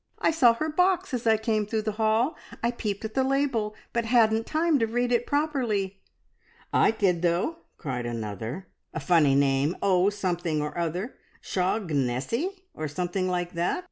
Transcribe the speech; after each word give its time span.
"I 0.17 0.31
saw 0.31 0.55
her 0.55 0.67
box 0.67 1.13
as 1.13 1.27
I 1.27 1.37
came 1.37 1.67
through 1.67 1.83
the 1.83 1.91
hall. 2.01 2.35
I 2.63 2.71
peeped 2.71 3.05
at 3.05 3.13
the 3.13 3.23
label, 3.23 3.75
but 3.93 4.03
hadn't 4.05 4.47
time 4.47 4.79
to 4.79 4.87
read 4.87 5.11
it 5.11 5.27
properly." 5.27 6.01
"I 6.73 6.89
did, 6.89 7.21
though!" 7.21 7.57
cried 7.77 8.07
another. 8.07 8.65
"A 8.95 8.99
funny 8.99 9.35
name 9.35 9.77
O 9.79 10.09
something 10.09 10.59
or 10.59 10.75
other. 10.75 11.17
`Shog 11.43 11.91
nessie,' 11.91 12.63
or 12.73 12.87
something 12.87 13.27
like 13.27 13.53
that. 13.53 13.79